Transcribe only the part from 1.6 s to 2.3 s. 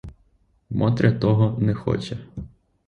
хоче.